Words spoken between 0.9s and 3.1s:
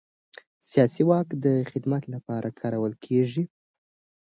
واک د خدمت لپاره کارول